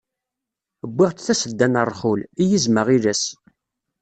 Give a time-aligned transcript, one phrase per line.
[0.89, 3.23] Wwiɣ-d tasedda n rrxul, i yizem aɣilas.